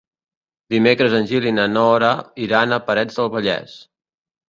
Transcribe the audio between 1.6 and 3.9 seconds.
Nora iran a Parets del Vallès.